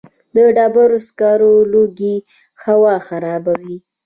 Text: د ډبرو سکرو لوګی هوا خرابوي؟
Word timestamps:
د 0.35 0.37
ډبرو 0.55 0.99
سکرو 1.07 1.53
لوګی 1.71 2.15
هوا 2.63 2.95
خرابوي؟ 3.07 3.77